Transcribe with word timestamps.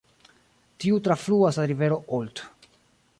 Tiu 0.85 0.97
trafluas 1.07 1.61
la 1.61 1.67
rivero 1.73 2.03
Olt. 2.21 2.45